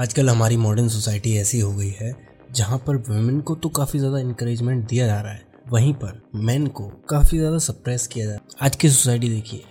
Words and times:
आजकल 0.00 0.28
हमारी 0.30 0.56
modern 0.56 0.86
society 0.88 1.34
ऐसी 1.36 1.58
हो 1.60 1.72
गई 1.72 1.88
है, 1.90 2.14
जहाँ 2.52 2.78
पर 2.78 2.96
वुमेन 2.98 3.40
को 3.40 3.54
तो 3.54 3.68
काफ़ी 3.68 3.98
ज़्यादा 3.98 4.18
इंकरेजमेंट 4.18 4.86
दिया 4.88 5.06
जा 5.06 5.20
रहा 5.20 5.32
है। 5.32 5.42
वहीं 5.70 5.92
पर 5.94 6.22
मैन 6.36 6.66
को 6.68 6.86
काफ़ी 7.10 7.38
ज़्यादा 7.38 7.58
सप्रेस 7.58 8.06
किया 8.06 8.26
जा 8.26 8.32
रहा 8.32 8.42
है। 8.42 8.66
आज 8.66 8.76
की 8.76 8.88
सोसाइटी 8.88 9.28
देखिए 9.28 9.62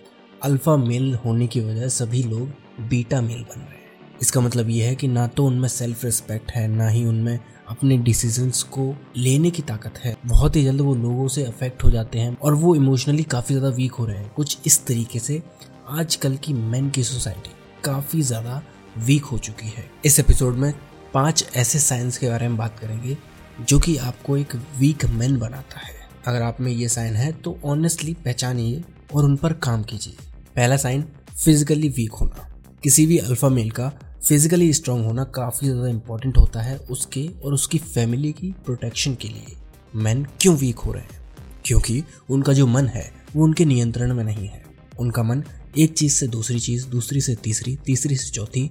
अल्फ़ा 0.44 0.76
मेल 0.78 1.14
होने 1.16 1.48
की 1.48 1.62
वजह 1.62 1.88
सभी 1.88 2.24
लोग 2.24 2.88
बीटा 2.90 3.22
मेल 3.22 3.42
बन 3.42 3.60
रहे 3.60 3.78
हैं। 3.78 4.18
इसका 4.22 4.42
मतलब 4.42 4.70
ये 4.70 4.86
है 4.86 4.96
कि 4.96 5.08
ना 5.08 5.28
तो 5.28 5.46
उनमें 5.46 5.68
सेल्फ 5.70 6.06
रिस्पेक्ट 6.06 6.52
है, 6.52 6.68
ना 6.68 6.88
ही 6.88 7.06
उनमें 7.06 7.40
अपने 7.70 7.98
डिसीजंस 8.00 8.64
को 8.66 8.96
लेने 9.18 9.52
की 9.52 9.62
ताकत 9.64 9.98
है। 9.98 10.16
बहुत 10.26 10.56
ही 10.56 10.64
जल्द 10.64 10.82
वो 10.82 10.96
लोगों 10.96 11.28
से 11.28 11.44
अफेक्ट 11.46 11.84
हो 11.84 11.92
जाते 11.92 12.20
हैं 12.20 12.38
और 12.38 12.54
वो 12.56 12.76
इमोशनली 12.76 13.24
काफ़ी 13.26 13.56
ज़्यादा 13.56 13.76
वीक 13.76 13.94
हो 13.94 14.06
रहे 14.06 14.18
हैं। 14.18 14.34
कुछ 14.34 14.58
इस 14.66 14.86
तरीके 14.86 15.20
से 15.20 15.44
आजकल 15.90 16.38
की 16.38 16.54
मैन 16.54 16.90
की 16.90 17.04
सोसाइटी 17.06 17.58
काफ़ी 17.84 18.22
ज़्यादा 18.22 18.62
वीक 18.98 19.24
हो 19.24 19.38
चुकी 19.38 19.68
है। 19.68 19.90
इस 20.06 20.20
एपिसोड 20.20 20.56
में 20.56 20.74
पाँच 21.14 21.46
ऐसे 21.56 21.80
साइंस 21.80 22.18
के 22.18 22.30
बारे 22.30 22.48
में 22.48 22.58
बात 22.58 22.80
करेंगे, 22.80 23.18
जो 23.62 23.80
कि 23.80 23.96
आपको 23.98 24.38
एक 24.38 24.56
वीक 24.80 25.06
मैन 25.06 25.38
बनाता 25.40 25.80
है। 25.80 25.98
अगर 26.28 26.42
आप 26.42 26.62
में 26.62 26.72
ये 26.72 26.90
साइन 26.90 27.14
है 27.14 27.32
तो 27.34 27.58
ऑनेस्टली 27.66 28.14
पहचानिए 28.16 28.84
और 29.14 29.24
उन 29.24 29.36
पर 29.36 29.54
काम 29.54 29.84
कीजिए। 29.84 30.16
पहला 30.56 30.78
साइन 30.78 31.06
फिजिकली 31.44 31.90
वीक 31.90 32.12
होना। 32.12 32.48
किसी 32.84 33.06
भी 33.06 33.18
अल्फ़ा 33.18 33.50
मेल 33.50 33.72
का 33.72 33.92
फिजिकली 34.24 34.72
स्ट्रांग 34.74 35.06
होना 35.06 35.24
काफ़ी 35.36 35.68
ज़्यादा 35.68 35.88
इंपॉर्टेंट 35.88 36.38
होता 36.38 36.62
है 36.62 36.78
उसके 36.90 37.28
और 37.44 37.54
उसकी 37.54 37.78
फैमिली 37.78 38.32
की 38.32 38.52
प्रोटेक्शन 38.66 39.16
के 39.16 39.28
लिए। 39.28 39.56
मैन 39.96 40.26
क्यों 40.42 40.56
वीक 40.58 40.80
हो 40.80 40.92
रहे 40.92 41.04
हैं? 41.04 41.20
क्योंकि 41.66 42.04
उनका 42.30 42.54
जो 42.54 42.68
मन 42.68 42.88
है, 42.88 43.12
वो 43.36 43.44
उनके 43.44 43.66
नियंत्रण 43.66 44.14
में 44.14 44.24
नहीं 44.24 44.48
है। 44.48 44.64
उनका 45.00 45.24
मन 45.24 45.44
एक 45.76 45.94
चीज़ 45.94 46.14
से 46.14 46.28
दूसरी 46.28 46.60
चीज़, 46.60 46.88
दूसरी 46.88 47.22
से 47.22 47.36
तीसरी 47.36 47.76
तीसरी 47.86 48.16
से 48.16 48.30
चौथी 48.32 48.70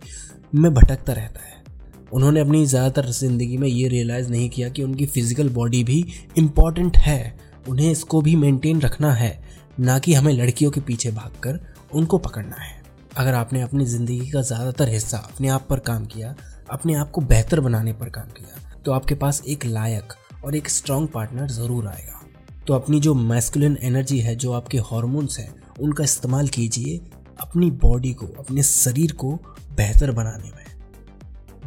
में 0.54 0.72
भटकता 0.74 1.12
रहता 1.12 1.40
है। 1.40 1.56
उन्होंने 2.12 2.40
अपनी 2.40 2.64
ज़्यादातर 2.66 3.10
ज़िंदगी 3.10 3.56
में 3.56 3.68
ये 3.68 3.88
रियलाइज़ 3.88 4.30
नहीं 4.30 4.48
किया 4.50 4.68
कि 4.68 4.82
उनकी 4.82 5.06
फ़िज़िकल 5.06 5.48
बॉडी 5.50 5.82
भी 5.84 6.04
इंपॉर्टेंट 6.38 6.96
है। 6.96 7.38
उन्हें 7.68 7.90
इसको 7.90 8.20
भी 8.22 8.34
मेंटेन 8.36 8.80
रखना 8.80 9.12
है, 9.12 9.38
ना 9.80 9.98
कि 9.98 10.14
हमें 10.14 10.32
लड़कियों 10.32 10.70
के 10.70 10.80
पीछे 10.80 11.10
भागकर 11.12 11.60
उनको 11.92 12.18
पकड़ना 12.18 12.56
है। 12.56 12.76
अगर 13.16 13.34
आपने 13.34 13.62
अपनी 13.62 13.84
ज़िंदगी 13.86 14.30
का 14.30 14.42
ज़्यादातर 14.42 14.88
हिस्सा 14.88 15.18
अपने 15.18 15.48
आप 15.48 15.66
पर 15.70 15.78
काम 15.80 16.06
किया, 16.06 16.34
अपने 16.70 16.94
आप 16.94 17.10
को 17.10 17.20
बेहतर 17.22 17.60
बनाने 17.60 17.92
पर 17.92 18.08
काम 18.10 18.28
किया 18.30 18.62
तो 18.84 18.92
आपके 18.92 19.14
पास 19.14 19.42
एक 19.48 19.64
लायक 19.66 20.12
और 20.44 20.56
एक 20.56 20.68
स्ट्रॉन्ग 20.68 21.08
पार्टनर 21.08 21.48
ज़रूर 21.50 21.86
आएगा। 21.86 22.20
तो 22.66 22.74
अपनी 22.74 23.00
जो 23.00 23.14
मैस्कुलिन 23.14 23.76
एनर्जी 23.82 24.18
है, 24.18 24.34
जो 24.36 24.52
आपके 24.52 24.78
हॉर्मोन्स 24.80 25.38
हैं 25.38 25.54
उनका 25.78 26.04
इस्तेमाल 26.04 26.48
कीजिए 26.48 27.00
अपनी 27.40 27.70
बॉडी 27.72 28.12
को, 28.12 28.26
अपने 28.38 28.62
शरीर 28.62 29.12
को 29.12 29.32
बेहतर 29.76 30.10
बनाने 30.12 30.44
में। 30.46 30.64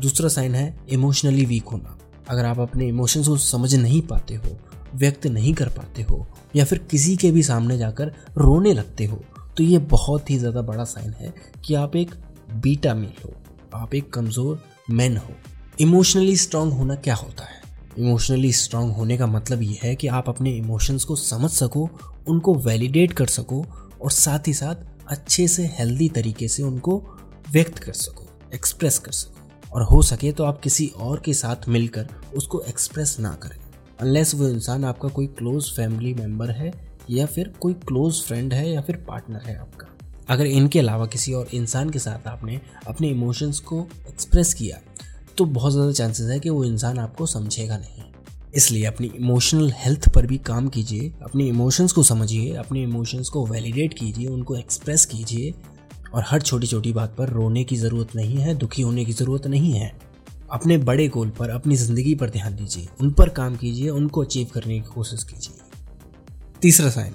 दूसरा 0.01 0.29
साइन 0.29 0.55
है 0.55 0.75
इमोशनली 0.89 1.45
वीक 1.45 1.67
होना। 1.67 1.97
अगर 2.29 2.45
आप 2.45 2.59
अपने 2.59 2.87
इमोशंस 2.87 3.27
को 3.27 3.37
समझ 3.39 3.73
नहीं 3.75 4.01
पाते 4.03 4.35
हो, 4.35 4.57
व्यक्त 4.95 5.27
नहीं 5.27 5.53
कर 5.53 5.69
पाते 5.69 6.01
हो, 6.01 6.25
या 6.55 6.65
फिर 6.65 6.77
किसी 6.91 7.15
के 7.17 7.31
भी 7.31 7.43
सामने 7.43 7.77
जाकर 7.77 8.11
रोने 8.37 8.73
लगते 8.73 9.05
हो 9.05 9.23
तो 9.57 9.63
ये 9.63 9.77
बहुत 9.89 10.29
ही 10.29 10.37
ज़्यादा 10.37 10.61
बड़ा 10.63 10.83
साइन 10.85 11.13
है 11.13 11.33
कि 11.65 11.73
आप 11.75 11.95
एक 11.95 12.11
बीटा 12.53 12.93
मेल 12.93 13.23
हो, 13.25 13.33
आप 13.73 13.95
एक 13.95 14.11
कमज़ोर 14.13 14.63
मैन 14.89 15.17
हो। 15.17 15.33
इमोशनली 15.79 16.35
स्ट्रांग 16.37 16.71
होना 16.73 16.95
क्या 16.97 17.15
होता 17.15 17.43
है? 17.43 17.59
इमोशनली 17.97 18.51
स्ट्रांग 18.53 18.91
होने 18.91 19.17
का 19.17 19.27
मतलब 19.27 19.61
ये 19.61 19.77
है 19.83 19.95
कि 19.95 20.07
आप 20.09 20.29
अपने 20.29 20.51
इमोशंस 20.51 21.03
को 21.03 21.15
समझ 21.17 21.49
सको, 21.51 21.89
उनको 22.27 22.55
वैलिडेट 22.57 23.13
कर 23.13 23.27
सको 23.27 23.63
और 24.01 24.11
साथ 24.11 24.47
ही 24.47 24.53
साथ 24.53 24.75
अच्छे 25.07 25.47
से 25.47 25.65
हेल्दी 25.73 26.09
तरीके 26.09 26.47
से 26.47 26.63
उनको 26.63 26.97
व्यक्त 27.51 27.79
कर 27.79 27.93
सको 27.93 28.27
एक्सप्रेस 28.53 28.97
कर 28.99 29.11
सको। 29.11 29.69
और 29.69 29.83
हो 29.83 30.01
सके 30.01 30.31
तो 30.31 30.43
आप 30.43 30.59
किसी 30.61 30.87
और 30.99 31.21
के 31.25 31.33
साथ 31.33 31.67
मिलकर 31.69 32.07
उसको 32.35 32.61
एक्सप्रेस 32.61 33.15
ना 33.19 33.33
करें। 33.43 33.57
अनलेस 33.99 34.33
वो 34.35 34.47
इंसान 34.47 34.85
आपका 34.85 35.09
कोई 35.09 35.27
क्लोज 35.29 35.71
फैमिली 35.75 36.13
मेंबर 36.13 36.51
है 36.51 36.71
या 37.09 37.25
फिर 37.25 37.53
कोई 37.61 37.73
क्लोज 37.87 38.21
फ्रेंड 38.23 38.53
है 38.53 38.69
या 38.69 38.81
फिर 38.81 38.95
पार्टनर 39.07 39.41
है 39.41 39.57
आपका। 39.57 39.87
अगर 40.29 40.45
इनके 40.45 40.79
अलावा 40.79 41.05
किसी 41.05 41.33
और 41.33 41.47
इंसान 41.53 41.89
के 41.89 41.99
साथ 41.99 42.27
आपने 42.27 42.59
अपने 42.87 43.09
इमोशंस 43.09 43.59
को 43.61 43.85
एक्सप्रेस 44.09 44.53
किया 44.53 44.79
तो 45.37 45.45
बहुत 45.47 45.71
ज़्यादा 45.73 45.91
चांसेस 45.91 46.29
है 46.29 46.39
कि 46.39 46.49
वो 46.49 46.63
इंसान 46.65 46.99
आपको 46.99 47.25
समझेगा 47.25 47.77
नहीं। 47.77 48.10
इसलिए 48.55 48.85
अपनी 48.85 49.07
इमोशनल 49.15 49.71
हेल्थ 49.75 50.09
पर 50.09 50.25
भी 50.25 50.37
काम 50.37 50.67
कीजिए, 50.67 51.11
अपने 51.23 51.47
इमोशंस 51.47 51.91
को 51.91 52.03
समझिए, 52.03 52.53
अपने 52.53 52.83
इमोशंस 52.83 53.29
को 53.29 53.45
वैलिडेट 53.45 53.93
कीजिए, 53.93 54.27
उनको 54.27 54.55
एक्सप्रेस 54.55 55.05
कीजिए 55.05 55.53
और 56.13 56.23
हर 56.27 56.41
छोटी 56.41 56.67
छोटी 56.67 56.93
बात 56.93 57.15
पर 57.17 57.29
रोने 57.29 57.63
की 57.63 57.75
ज़रूरत 57.75 58.15
नहीं 58.15 58.37
है, 58.37 58.55
दुखी 58.55 58.81
होने 58.81 59.05
की 59.05 59.13
ज़रूरत 59.13 59.47
नहीं 59.47 59.73
है। 59.73 59.91
अपने 60.51 60.77
बड़े 60.77 61.07
गोल 61.07 61.29
पर, 61.29 61.49
अपनी 61.49 61.75
ज़िंदगी 61.75 62.15
पर 62.15 62.29
ध्यान 62.29 62.55
दीजिए, 62.55 62.87
उन 63.01 63.11
पर 63.11 63.29
काम 63.29 63.55
कीजिए, 63.55 63.89
उनको 63.89 64.23
अचीव 64.23 64.47
करने 64.53 64.79
की 64.79 64.89
कोशिश 64.93 65.23
कीजिए। 65.23 65.53
तीसरा 66.61 66.89
साइन 66.89 67.13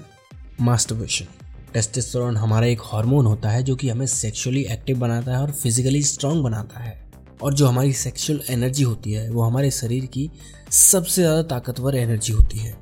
मास्टरबेशन 0.60 1.26
टेस्टेस्टेरोन 1.72 2.36
हमारा 2.36 2.66
एक 2.66 2.80
हार्मोन 2.84 3.26
होता 3.26 3.50
है 3.50 3.62
जो 3.62 3.76
कि 3.76 3.88
हमें 3.88 4.06
सेक्सुअली 4.06 4.62
एक्टिव 4.62 4.98
बनाता 4.98 5.32
है 5.32 5.38
और 5.38 5.50
फिजिकली 5.50 6.02
स्ट्रांग 6.02 6.42
बनाता 6.42 6.80
है। 6.80 7.05
और 7.40 7.54
जो 7.54 7.66
हमारी 7.66 7.92
सेक्सुअल 7.94 8.40
एनर्जी 8.50 8.82
होती 8.82 9.12
है, 9.12 9.28
वो 9.30 9.42
हमारे 9.42 9.70
शरीर 9.72 10.06
की 10.06 10.30
सबसे 10.72 11.22
ज़्यादा 11.22 11.42
ताकतवर 11.44 11.96
एनर्जी 11.96 12.32
होती 12.32 12.58
है। 12.58 12.76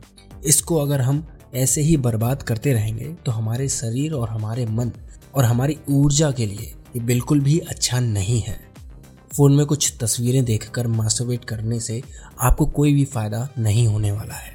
इसको 0.46 0.78
अगर 0.78 1.00
हम 1.00 1.26
ऐसे 1.54 1.80
ही 1.80 1.96
बर्बाद 1.98 2.42
करते 2.42 2.72
रहेंगे 2.72 3.12
तो 3.26 3.32
हमारे 3.32 3.68
शरीर 3.70 4.12
और 4.12 4.28
हमारे 4.28 4.66
मन 4.66 4.90
और 5.34 5.44
हमारी 5.44 5.76
ऊर्जा 5.90 6.30
के 6.30 6.46
लिए 6.46 6.72
ये 6.96 7.00
बिल्कुल 7.02 7.40
भी 7.40 7.58
अच्छा 7.60 8.00
नहीं 8.00 8.40
है। 8.40 8.58
फ़ोन 9.32 9.52
में 9.52 9.64
कुछ 9.66 9.92
तस्वीरें 10.00 10.44
देखकर 10.44 10.86
मास्टरबेट 10.88 11.44
करने 11.44 11.78
से 11.80 12.02
आपको 12.40 12.66
कोई 12.66 12.94
भी 12.94 13.04
फ़ायदा 13.04 13.48
नहीं 13.58 13.86
होने 13.86 14.12
वाला 14.12 14.34
है। 14.34 14.52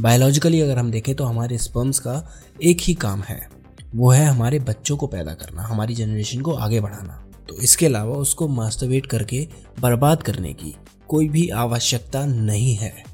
बायोलॉजिकली 0.00 0.60
अगर 0.60 0.78
हम 0.78 0.90
देखें 0.90 1.14
तो 1.14 1.24
हमारे 1.24 1.58
स्पर्म्स 1.58 1.98
का 1.98 2.22
एक 2.62 2.80
ही 2.80 2.94
काम 2.96 3.22
है। 3.22 3.40
वो 3.94 4.10
है 4.10 4.24
हमारे 4.26 4.58
बच्चों 4.60 4.96
को 4.96 5.06
पैदा 5.06 5.34
करना, 5.34 5.62
हमारी 5.62 5.94
जनरेशन 5.94 6.40
को 6.40 6.52
आगे 6.52 6.80
बढ़ाना। 6.80 7.24
तो 7.50 7.56
इसके 7.56 7.86
अलावा 7.86 8.16
उसको 8.16 8.48
मास्टरबेट 8.48 9.06
करके 9.06 9.48
बर्बाद 9.80 10.22
करने 10.22 10.52
की 10.52 10.76
कोई 11.08 11.28
भी 11.28 11.48
आवश्यकता 11.48 12.26
नहीं 12.26 12.74
है। 12.74 13.04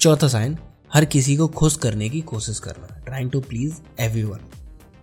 चौथा 0.00 0.28
साइन 0.28 0.58
हर 0.94 1.04
किसी 1.04 1.36
को 1.36 1.48
खुश 1.48 1.76
करने 1.76 2.08
की 2.08 2.20
कोशिश 2.20 2.58
करना 2.58 3.00
ट्राइंग 3.06 3.30
टू 3.30 3.40
प्लीज़ 3.40 3.74
एवरी 4.00 4.22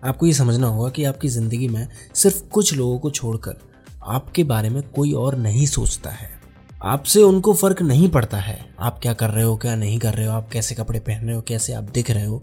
आपको 0.04 0.26
ये 0.26 0.32
समझना 0.32 0.66
होगा 0.66 0.90
कि 0.90 1.04
आपकी 1.04 1.28
ज़िंदगी 1.28 1.68
में 1.68 1.88
सिर्फ़ 2.14 2.42
कुछ 2.42 2.74
लोगों 2.74 2.98
को 2.98 3.10
छोड़कर 3.10 3.56
आपके 4.04 4.44
बारे 4.44 4.70
में 4.70 4.82
कोई 4.82 5.12
और 5.12 5.36
नहीं 5.36 5.66
सोचता 5.66 6.10
है। 6.10 6.30
आपसे 6.82 7.22
उनको 7.22 7.54
फ़र्क 7.54 7.82
नहीं 7.82 8.08
पड़ता 8.08 8.38
है। 8.38 8.74
आप 8.80 8.98
क्या 9.02 9.12
कर 9.12 9.30
रहे 9.30 9.44
हो, 9.44 9.56
क्या 9.56 9.74
नहीं 9.76 9.98
कर 9.98 10.14
रहे 10.14 10.26
हो, 10.26 10.32
आप 10.32 10.48
कैसे 10.50 10.74
कपड़े 10.74 11.00
पहन 11.00 11.26
रहे 11.26 11.34
हो, 11.36 11.42
कैसे 11.42 11.72
आप 11.72 11.84
दिख 11.84 12.10
रहे 12.10 12.24
हो, 12.24 12.42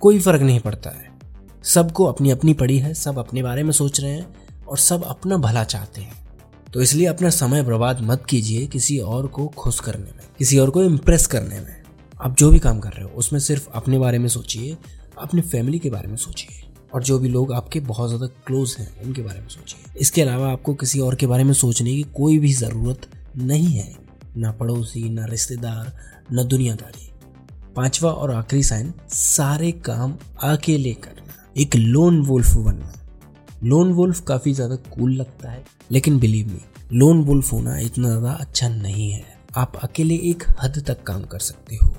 कोई 0.00 0.20
फ़र्क 0.20 0.42
नहीं 0.42 0.60
पड़ता 0.60 0.90
है। 0.90 1.10
सबको 1.64 2.04
अपनी 2.04 2.30
अपनी 2.30 2.52
पड़ी 2.52 2.78
है, 2.78 2.94
सब 2.94 3.18
अपने 3.18 3.42
बारे 3.42 3.62
में 3.62 3.72
सोच 3.72 4.00
रहे 4.00 4.10
हैं 4.10 4.48
और 4.68 4.78
सब 4.78 5.04
अपना 5.04 5.36
भला 5.36 5.64
चाहते 5.64 6.00
हैं। 6.00 6.26
तो 6.72 6.82
इसलिए 6.82 7.06
अपना 7.06 7.30
समय 7.30 7.62
बर्बाद 7.62 8.00
मत 8.00 8.24
कीजिए 8.28 8.66
किसी 8.66 8.98
और 8.98 9.26
को 9.26 9.46
खुश 9.48 9.80
करने 9.80 10.04
में, 10.04 10.24
किसी 10.38 10.58
और 10.58 10.70
को 10.70 10.82
इम्प्रेस 10.82 11.26
करने 11.26 11.60
में। 11.60 11.76
आप 12.20 12.36
जो 12.36 12.50
भी 12.50 12.58
काम 12.58 12.80
कर 12.80 12.90
रहे 12.90 13.04
हो, 13.04 13.10
उसमें 13.10 13.40
सिर्फ़ 13.40 13.68
अपने 13.74 13.98
बारे 13.98 14.18
में 14.18 14.28
सोचिए, 14.28 14.76
अपनी 15.18 15.40
फैमिली 15.40 15.78
के 15.78 15.90
बारे 15.90 16.08
में 16.08 16.16
सोचिए। 16.16 16.64
और 16.94 17.02
जो 17.02 17.18
भी 17.18 17.28
लोग 17.28 17.52
आपके 17.52 17.80
बहुत 17.80 18.08
ज़्यादा 18.08 18.26
क्लोज 18.46 18.76
हैं, 18.78 19.02
उनके 19.02 19.22
बारे 19.22 19.40
में 19.40 19.48
सोचिए। 19.48 20.00
इसके 20.00 20.22
अलावा 20.22 20.52
आपको 20.52 20.74
किसी 20.74 21.00
और 21.00 21.14
के 21.14 21.26
बारे 21.26 21.44
में 21.44 21.52
सोचने 21.52 21.94
की 21.94 22.02
कोई 22.02 22.38
भी 22.38 22.52
ज़रूरत 22.52 23.06
नहीं 23.36 23.72
है। 23.72 23.94
ना 24.36 24.52
पड़ोसी, 24.52 25.08
ना 25.08 25.24
रिश्तेदार, 25.24 25.92
न 26.32 26.46
दुनियादारी। 26.48 27.10
पांचवा 27.76 28.10
और 28.10 28.30
आखिरी 28.30 28.62
साइन 28.62 28.92
सारे 29.08 29.72
काम 29.72 30.16
अकेले 30.42 30.92
करना 30.94 31.52
एक 31.56 31.76
लोन 31.76 32.20
वुल्फ 32.20 32.56
बनना। 32.56 32.92
लोन 33.64 33.92
वुल्फ 33.92 34.20
काफ़ी 34.20 34.52
ज़्यादा 34.54 34.76
कूल 34.88 35.12
लगता 35.12 35.50
है, 35.50 35.64
लेकिन 35.90 36.18
बिलीव 36.18 36.48
मी 36.48 36.60
लोन 36.92 37.22
वुल्फ 37.24 37.52
होना 37.52 37.78
इतना 37.78 38.08
ज़्यादा 38.08 38.32
अच्छा 38.32 38.68
नहीं 38.68 39.10
है। 39.10 39.24
आप 39.56 39.76
अकेले 39.76 40.14
एक 40.24 40.44
हद 40.60 40.82
तक 40.86 41.02
काम 41.02 41.22
कर 41.22 41.38
सकते 41.38 41.76
हो। 41.76 41.94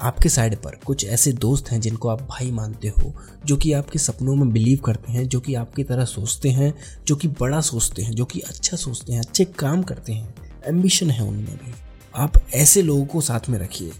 आपके 0.00 0.28
साइड 0.28 0.56
पर 0.56 0.76
कुछ 0.84 1.04
ऐसे 1.06 1.32
दोस्त 1.34 1.70
हैं 1.70 1.80
जिनको 1.80 2.08
आप 2.08 2.22
भाई 2.22 2.50
मानते 2.50 2.88
हो, 2.88 3.12
जो 3.44 3.56
कि 3.56 3.72
आपके 3.72 3.98
सपनों 3.98 4.34
में 4.36 4.52
बिलीव 4.52 4.78
करते 4.78 5.12
हैं, 5.12 5.26
जो 5.28 5.40
कि 5.40 5.54
आपकी 5.54 5.84
तरह 5.84 6.04
सोचते 6.04 6.50
हैं, 6.50 6.72
जो 7.06 7.16
कि 7.16 7.28
बड़ा 7.30 7.60
सोचते 7.62 8.02
हैं, 8.02 8.12
जो 8.12 8.24
कि 8.24 8.40
अच्छा 8.40 8.76
सोचते 8.76 9.12
हैं, 9.12 9.20
अच्छे 9.20 9.44
काम 9.58 9.82
करते 9.82 10.12
हैं। 10.12 10.34
एम्बिशन 10.66 11.10
है 11.10 11.26
उनमें 11.26 11.56
भी। 11.56 11.72
आप 12.14 12.40
ऐसे 12.54 12.82
लोगों 12.82 13.04
को 13.06 13.20
साथ 13.20 13.48
में 13.48 13.58
रखिए, 13.58 13.92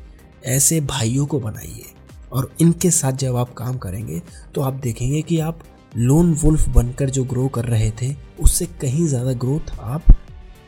ऐसे 0.47 0.81
भाइयों 0.83 1.27
को 1.27 1.41
बनाइए, 1.41 1.85
और 2.33 2.51
इनके 2.61 2.91
साथ 2.93 3.13
जब 3.15 3.37
आप 3.37 3.53
काम 3.55 3.79
करेंगे 3.79 4.23
तो 4.55 4.61
आप 4.61 4.75
देखेंगे 4.75 5.23
कि 5.23 5.39
आप 5.41 5.63
लोन 5.97 6.33
वुल्फ 6.35 6.69
बनकर 6.69 7.11
जो 7.11 7.25
ग्रो 7.25 7.49
कर 7.49 7.65
रहे 7.65 7.91
थे, 8.03 8.15
उससे 8.41 8.67
कहीं 8.67 9.07
ज़्यादा 9.07 9.33
ग्रोथ 9.33 9.79
आप 9.81 10.05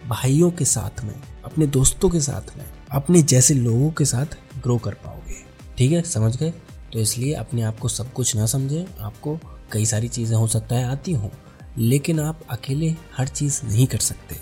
भाइयों 0.08 0.50
के 0.50 0.64
साथ 0.64 1.04
में, 1.04 1.14
अपने 1.44 1.66
दोस्तों 1.66 2.10
के 2.10 2.20
साथ 2.20 2.56
में, 2.58 2.64
अपने 2.92 3.22
जैसे 3.22 3.54
लोगों 3.54 3.90
के 3.90 4.04
साथ 4.04 4.36
ग्रो 4.62 4.76
कर 4.78 4.94
पाओगे। 4.94 5.36
ठीक 5.78 5.92
है? 5.92 6.02
समझ 6.02 6.36
गए? 6.36 6.50
तो 6.92 6.98
इसलिए 6.98 7.32
अपने 7.34 7.62
आप 7.62 7.78
को 7.78 7.88
सब 7.88 8.12
कुछ 8.12 8.36
ना 8.36 8.46
समझें। 8.46 8.84
आपको 9.00 9.38
कई 9.72 9.86
सारी 9.86 10.08
चीज़ें 10.08 10.36
हो 10.36 10.46
सकता 10.46 10.76
है, 10.76 10.84
आती 10.84 11.12
हों, 11.12 11.30
लेकिन 11.78 12.20
आप 12.20 12.40
अकेले 12.50 12.94
हर 13.16 13.28
चीज़ 13.28 13.60
नहीं 13.66 13.86
कर 13.86 13.98
सकते। 13.98 14.36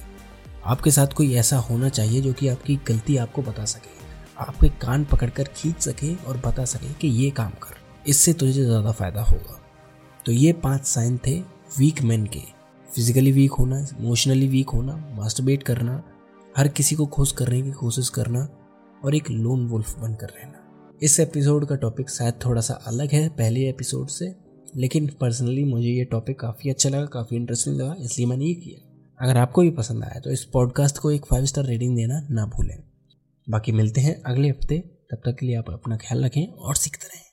आपके 0.65 0.91
साथ 0.91 1.07
कोई 1.07 1.35
ऐसा 1.35 1.57
होना 1.59 1.89
चाहिए 1.89 2.21
जो 2.21 2.33
कि 2.33 2.49
आपकी 2.49 2.77
गलती 2.89 3.17
आपको 3.17 3.43
बता 3.43 3.65
सके, 3.65 3.99
आपके 4.39 4.69
कान 4.69 5.05
पकड़कर 5.05 5.49
खींच 5.57 5.81
सके 5.81 6.15
और 6.15 6.37
बता 6.37 6.65
सके 6.65 6.93
कि 6.95 7.09
ये 7.09 7.31
काम 7.31 7.51
कर। 7.51 7.79
इससे 8.07 8.33
तुझे 8.33 8.65
ज़्यादा 8.65 8.93
फ़ायदा 8.93 9.23
होगा। 9.23 9.60
तो 10.27 10.33
ये 10.33 10.53
पाँच 10.55 10.85
साइन 10.85 11.19
थे 11.27 11.39
वीक 11.79 12.03
मैन 12.03 12.27
के। 12.27 12.41
फिजिकली 12.89 13.33
वीक 13.33 13.53
होना 13.53 13.79
इमोशनली 14.01 14.47
वीक 14.49 14.71
होना 14.71 14.97
मास्टरबेट 15.17 15.63
करना, 15.63 16.03
हर 16.55 16.69
किसी 16.69 16.97
को 16.97 17.07
खुश 17.07 17.33
करने 17.33 17.63
की 17.63 17.73
कोशिश 17.73 18.09
करना 18.09 18.49
और 19.05 19.15
एक 19.15 19.31
लोन 19.31 19.67
वुल्फ 19.69 19.99
बनकर 19.99 20.29
रहना। 20.29 20.99
इस 21.03 21.19
एपिसोड 21.21 21.67
का 21.67 21.77
टॉपिक 21.77 22.11
शायद 22.11 22.35
थोड़ा 22.45 22.61
सा 22.61 22.75
अलग 22.87 23.13
है 23.13 23.29
पहले 23.29 23.69
एपिसोड 23.69 24.09
से, 24.09 24.35
लेकिन 24.77 25.07
पर्सनली 25.21 25.65
मुझे 25.65 25.89
ये 25.89 26.05
टॉपिक 26.05 26.39
काफ़ी 26.41 26.71
अच्छा 26.71 26.89
लगा, 26.89 27.05
काफ़ी 27.07 27.37
इंटरेस्टिंग 27.37 27.77
लगा, 27.77 27.95
इसलिए 28.01 28.27
मैंने 28.27 28.45
ये 28.45 28.55
किया। 28.55 28.87
अगर 29.21 29.39
आपको 29.39 29.63
भी 29.63 29.71
पसंद 29.71 30.05
आया 30.05 30.21
तो 30.21 30.31
इस 30.31 30.45
पॉडकास्ट 30.45 30.99
को 30.99 31.11
एक 31.11 31.27
फाइव 31.27 31.45
स्टार 31.45 31.65
रेटिंग 31.65 31.97
देना 31.97 32.21
ना 32.31 32.47
भूलें। 32.47 32.77
बाकी 33.47 33.73
मिलते 33.73 34.01
हैं 34.01 34.21
अगले 34.23 34.49
हफ़्ते, 34.49 34.79
तब 35.11 35.21
तक 35.25 35.37
के 35.41 35.47
लिए 35.47 35.57
आप 35.57 35.71
अपना 35.71 35.97
ख्याल 35.97 36.25
रखें 36.25 36.47
और 36.47 36.77
सीखते 36.77 37.07
रहें। 37.07 37.30